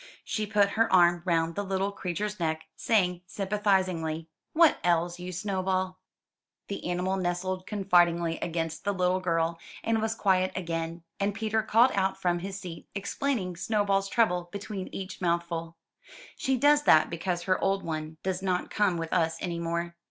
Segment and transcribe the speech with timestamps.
[0.23, 5.99] She put her arm round the little creature's neck, saying sympathizingly, *'What ails you, Snowball?"
[6.69, 11.91] The animal nestled confidingly against the little girl, and was quiet again; and Peter called
[11.93, 15.77] out from his seat, explaining Snowball's trouble between each mouthful.
[16.35, 19.95] She does that because her old one does not come with us any more.